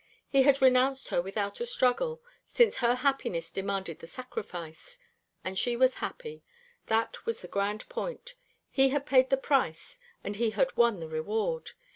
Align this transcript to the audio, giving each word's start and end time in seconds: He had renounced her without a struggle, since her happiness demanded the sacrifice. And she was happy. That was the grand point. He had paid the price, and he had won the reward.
He 0.27 0.41
had 0.41 0.63
renounced 0.63 1.09
her 1.09 1.21
without 1.21 1.59
a 1.59 1.67
struggle, 1.67 2.23
since 2.47 2.77
her 2.77 2.95
happiness 2.95 3.51
demanded 3.51 3.99
the 3.99 4.07
sacrifice. 4.07 4.97
And 5.43 5.59
she 5.59 5.75
was 5.77 5.93
happy. 6.01 6.41
That 6.87 7.23
was 7.27 7.43
the 7.43 7.47
grand 7.47 7.87
point. 7.87 8.33
He 8.71 8.89
had 8.89 9.05
paid 9.05 9.29
the 9.29 9.37
price, 9.37 9.99
and 10.23 10.37
he 10.37 10.49
had 10.57 10.75
won 10.75 11.01
the 11.01 11.07
reward. 11.07 11.73